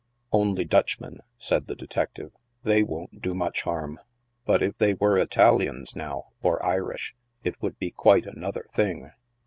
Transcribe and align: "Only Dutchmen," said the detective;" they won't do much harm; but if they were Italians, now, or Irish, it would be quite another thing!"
"Only 0.31 0.65
Dutchmen," 0.65 1.19
said 1.37 1.67
the 1.67 1.75
detective;" 1.75 2.31
they 2.63 2.81
won't 2.81 3.21
do 3.21 3.35
much 3.35 3.61
harm; 3.61 3.99
but 4.45 4.63
if 4.63 4.79
they 4.79 4.95
were 4.95 5.15
Italians, 5.19 5.95
now, 5.95 6.29
or 6.41 6.65
Irish, 6.65 7.13
it 7.43 7.61
would 7.61 7.77
be 7.77 7.91
quite 7.91 8.25
another 8.25 8.65
thing!" 8.73 9.11